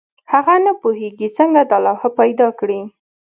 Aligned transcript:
هغه 0.33 0.55
نه 0.65 0.71
پوهېږي 0.81 1.29
څنګه 1.37 1.61
دا 1.71 1.77
لوحه 1.85 2.09
پیدا 2.19 2.47
کړي. 2.59 2.81